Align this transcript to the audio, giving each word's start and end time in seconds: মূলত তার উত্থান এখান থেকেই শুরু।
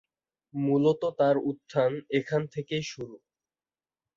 মূলত 0.53 1.01
তার 1.19 1.35
উত্থান 1.49 1.91
এখান 2.11 2.41
থেকেই 2.53 2.83
শুরু। 2.83 3.15